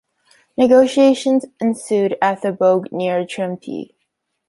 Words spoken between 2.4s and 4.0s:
the Bogue near Chuenpi.